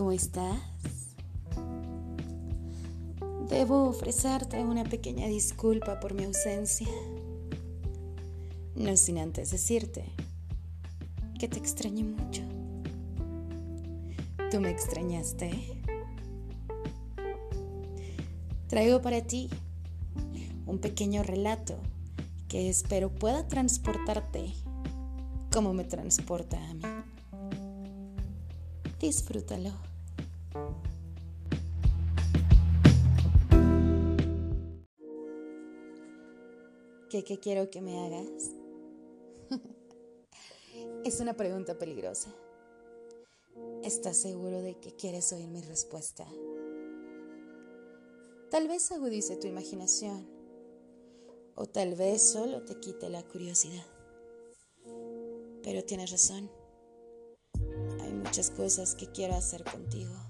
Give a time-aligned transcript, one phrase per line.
[0.00, 0.58] ¿Cómo estás?
[3.50, 6.88] Debo ofrecerte una pequeña disculpa por mi ausencia.
[8.74, 10.06] No sin antes decirte
[11.38, 12.40] que te extrañé mucho.
[14.50, 15.82] ¿Tú me extrañaste?
[18.68, 19.50] Traigo para ti
[20.64, 21.76] un pequeño relato
[22.48, 24.54] que espero pueda transportarte
[25.52, 26.82] como me transporta a mí.
[28.98, 29.89] Disfrútalo.
[37.08, 38.50] ¿Qué, ¿Qué quiero que me hagas?
[41.04, 42.34] es una pregunta peligrosa.
[43.84, 46.26] ¿Estás seguro de que quieres oír mi respuesta?
[48.50, 50.28] Tal vez agudice tu imaginación
[51.54, 53.86] o tal vez solo te quite la curiosidad.
[55.62, 56.50] Pero tienes razón.
[58.00, 60.29] Hay muchas cosas que quiero hacer contigo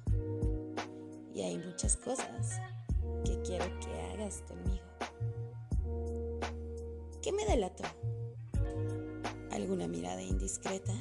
[1.34, 2.60] y hay muchas cosas
[3.24, 4.84] que quiero que hagas conmigo.
[7.22, 7.84] ¿Qué me delató?
[9.50, 10.92] ¿Alguna mirada indiscreta?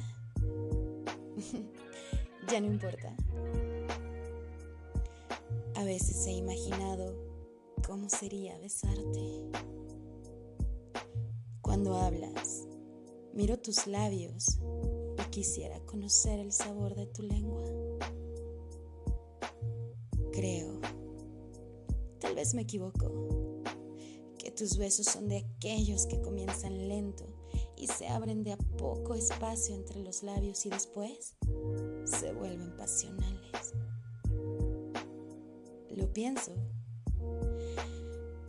[2.48, 3.14] ya no importa.
[5.74, 7.14] A veces he imaginado
[7.86, 9.50] cómo sería besarte.
[11.62, 12.66] Cuando hablas,
[13.32, 14.58] miro tus labios
[15.18, 17.79] y quisiera conocer el sabor de tu lengua.
[20.40, 20.80] Creo,
[22.18, 23.12] tal vez me equivoco,
[24.38, 27.26] que tus besos son de aquellos que comienzan lento
[27.76, 31.36] y se abren de a poco espacio entre los labios y después
[32.04, 33.74] se vuelven pasionales.
[35.94, 36.54] Lo pienso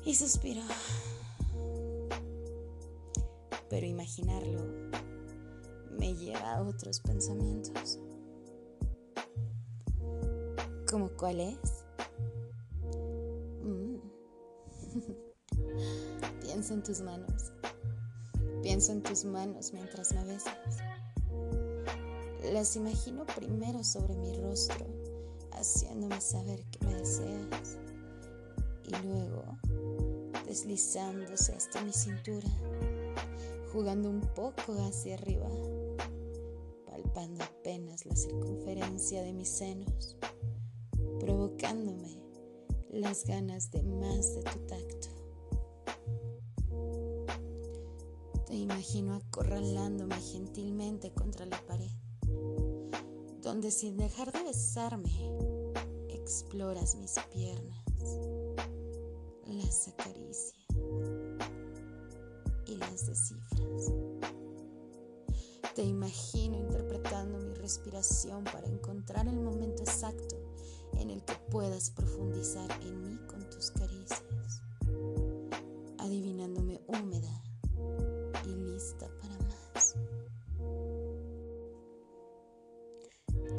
[0.06, 0.62] y suspiro.
[3.70, 4.62] Pero imaginarlo
[6.00, 8.00] me lleva a otros pensamientos.
[10.90, 11.81] ¿Cómo cuál es?
[16.42, 17.52] Pienso en tus manos.
[18.62, 20.58] Pienso en tus manos mientras me besas.
[22.52, 24.86] Las imagino primero sobre mi rostro,
[25.54, 27.78] haciéndome saber que me deseas.
[28.84, 29.44] Y luego
[30.46, 32.50] deslizándose hasta mi cintura,
[33.72, 35.48] jugando un poco hacia arriba,
[36.86, 40.18] palpando apenas la circunferencia de mis senos,
[41.20, 42.21] provocándome
[42.92, 45.08] las ganas de más de tu tacto.
[48.46, 51.92] Te imagino acorralándome gentilmente contra la pared,
[53.42, 55.10] donde sin dejar de besarme,
[56.10, 57.86] exploras mis piernas,
[59.48, 60.54] las acaricias
[62.66, 63.94] y las descifras.
[65.76, 70.51] Te imagino interpretando mi respiración para encontrar el momento exacto
[71.00, 74.62] en el que puedas profundizar en mí con tus caricias,
[75.98, 77.42] adivinándome húmeda
[79.20, 79.96] para más.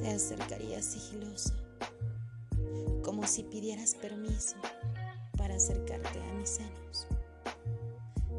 [0.00, 1.54] Te acercarías sigiloso,
[3.03, 4.56] como si pidieras permiso
[5.37, 7.06] para acercarte a mis senos,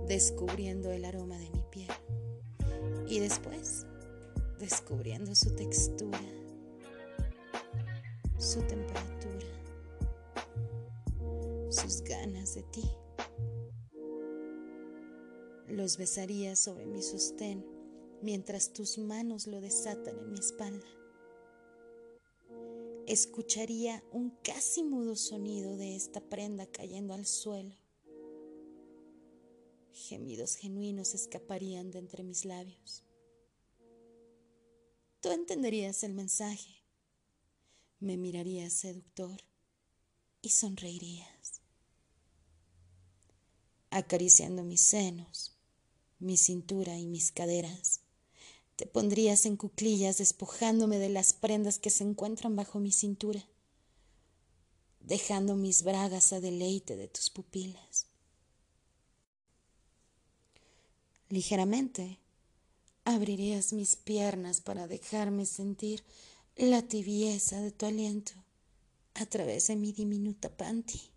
[0.07, 1.91] descubriendo el aroma de mi piel
[3.07, 3.85] y después
[4.59, 6.19] descubriendo su textura,
[8.53, 9.47] su temperatura,
[11.71, 12.83] sus ganas de ti
[15.69, 17.65] los besaría sobre mi sostén
[18.21, 20.85] mientras tus manos lo desatan en mi espalda.
[23.07, 27.75] Escucharía un casi mudo sonido de esta prenda cayendo al suelo.
[29.93, 33.03] Gemidos genuinos escaparían de entre mis labios.
[35.21, 36.82] Tú entenderías el mensaje,
[38.03, 39.41] me mirarías seductor
[40.41, 41.61] y sonreirías,
[43.89, 45.53] acariciando mis senos
[46.23, 47.99] mi cintura y mis caderas.
[48.75, 53.45] Te pondrías en cuclillas despojándome de las prendas que se encuentran bajo mi cintura,
[55.01, 58.07] dejando mis bragas a deleite de tus pupilas.
[61.29, 62.19] Ligeramente
[63.05, 66.03] abrirías mis piernas para dejarme sentir
[66.55, 68.33] la tibieza de tu aliento
[69.15, 71.13] a través de mi diminuta panty.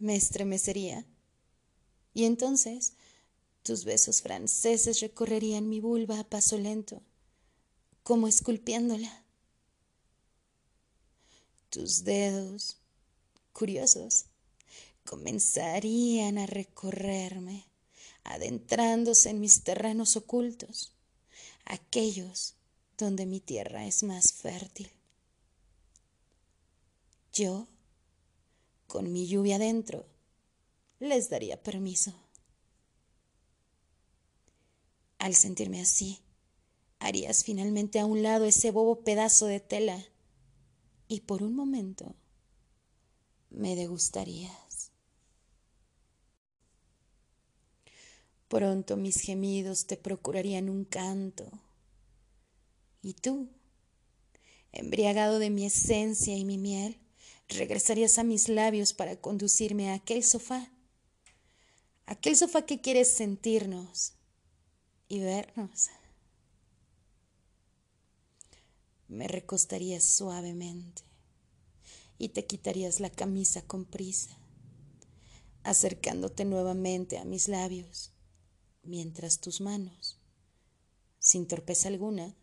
[0.00, 1.06] me estremecería.
[2.12, 2.94] Y entonces
[3.62, 7.02] tus besos franceses recorrerían mi vulva a paso lento,
[8.02, 9.24] como esculpiéndola.
[11.68, 12.78] Tus dedos,
[13.52, 14.24] curiosos,
[15.04, 17.69] comenzarían a recorrerme,
[18.24, 20.92] adentrándose en mis terrenos ocultos,
[21.64, 22.54] aquellos
[22.98, 24.90] donde mi tierra es más fértil.
[27.32, 27.66] Yo,
[28.86, 30.06] con mi lluvia dentro,
[30.98, 32.12] les daría permiso.
[35.18, 36.20] Al sentirme así,
[36.98, 40.04] harías finalmente a un lado ese bobo pedazo de tela
[41.08, 42.14] y por un momento
[43.50, 44.69] me degustarías.
[48.50, 51.48] Pronto mis gemidos te procurarían un canto.
[53.00, 53.48] Y tú,
[54.72, 56.98] embriagado de mi esencia y mi miel,
[57.48, 60.68] regresarías a mis labios para conducirme a aquel sofá,
[62.06, 64.14] aquel sofá que quieres sentirnos
[65.06, 65.90] y vernos.
[69.06, 71.02] Me recostarías suavemente
[72.18, 74.36] y te quitarías la camisa con prisa,
[75.62, 78.09] acercándote nuevamente a mis labios,
[78.90, 80.18] mientras tus manos,
[81.20, 82.34] sin torpeza alguna,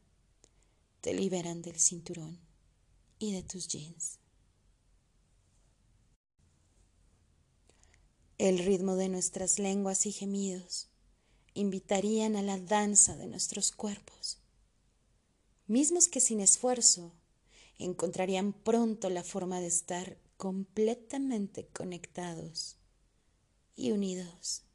[1.01, 2.39] te liberan del cinturón
[3.19, 4.19] y de tus jeans.
[8.37, 10.87] El ritmo de nuestras lenguas y gemidos
[11.53, 14.37] invitarían a la danza de nuestros cuerpos,
[15.65, 17.11] mismos que sin esfuerzo
[17.77, 22.77] encontrarían pronto la forma de estar completamente conectados
[23.75, 24.66] y unidos.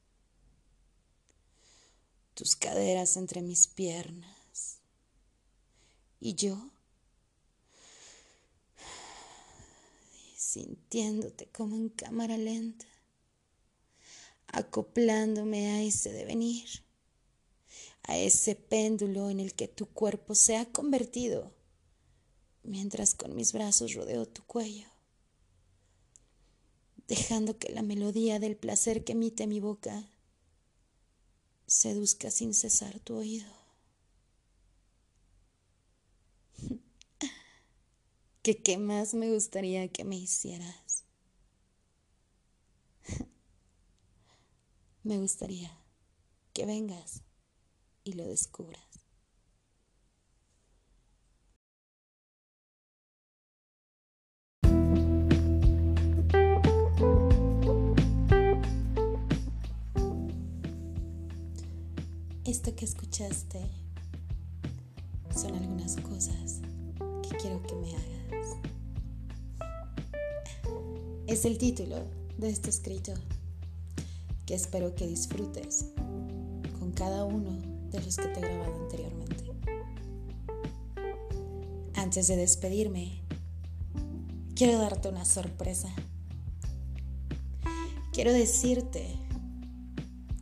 [2.34, 4.78] Tus caderas entre mis piernas.
[6.20, 6.70] Y yo
[10.36, 12.86] sintiéndote como en cámara lenta
[14.52, 16.68] acoplándome a ese devenir,
[18.02, 21.54] a ese péndulo en el que tu cuerpo se ha convertido,
[22.62, 24.88] mientras con mis brazos rodeo tu cuello,
[27.08, 30.11] dejando que la melodía del placer que emite mi boca
[31.72, 33.50] seduzca sin cesar tu oído.
[38.42, 41.04] ¿Qué, ¿Qué más me gustaría que me hicieras?
[45.04, 45.70] Me gustaría
[46.54, 47.22] que vengas
[48.04, 48.91] y lo descubras.
[62.52, 63.62] Esto que escuchaste
[65.34, 66.60] son algunas cosas
[67.22, 68.58] que quiero que me hagas.
[71.26, 72.04] Es el título
[72.36, 73.14] de este escrito
[74.44, 75.86] que espero que disfrutes
[76.78, 77.58] con cada uno
[77.90, 79.44] de los que te he grabado anteriormente.
[81.94, 83.22] Antes de despedirme,
[84.54, 85.88] quiero darte una sorpresa.
[88.12, 89.16] Quiero decirte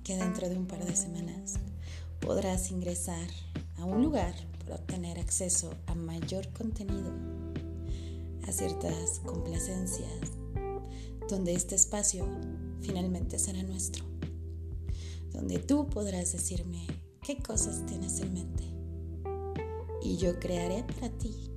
[0.03, 1.61] que dentro de un par de semanas
[2.21, 3.29] podrás ingresar
[3.79, 7.13] a un lugar para obtener acceso a mayor contenido,
[8.47, 10.21] a ciertas complacencias,
[11.29, 12.27] donde este espacio
[12.83, 14.05] finalmente será nuestro,
[15.33, 16.87] donde tú podrás decirme
[17.23, 18.65] qué cosas tienes en mente
[20.03, 21.51] y yo crearé para ti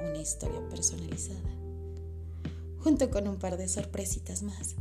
[0.00, 1.50] una historia personalizada,
[2.78, 4.76] junto con un par de sorpresitas más.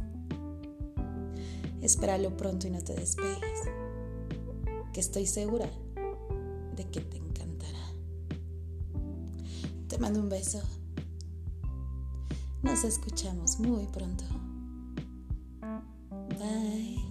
[1.81, 3.61] Espéralo pronto y no te despegues,
[4.95, 5.69] que estoy segura
[6.77, 7.91] de que te encantará.
[9.89, 10.61] Te mando un beso.
[12.63, 14.23] Nos escuchamos muy pronto.
[16.39, 17.04] Bye.